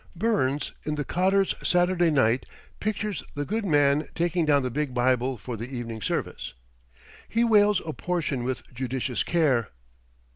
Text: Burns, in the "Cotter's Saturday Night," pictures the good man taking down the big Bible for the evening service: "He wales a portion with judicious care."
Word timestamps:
Burns, 0.15 0.73
in 0.83 0.95
the 0.95 1.05
"Cotter's 1.05 1.53
Saturday 1.61 2.09
Night," 2.09 2.47
pictures 2.79 3.21
the 3.35 3.45
good 3.45 3.65
man 3.65 4.07
taking 4.15 4.47
down 4.47 4.63
the 4.63 4.71
big 4.71 4.95
Bible 4.95 5.37
for 5.37 5.55
the 5.55 5.69
evening 5.69 6.01
service: 6.01 6.55
"He 7.29 7.43
wales 7.43 7.83
a 7.85 7.93
portion 7.93 8.43
with 8.43 8.63
judicious 8.73 9.21
care." 9.21 9.69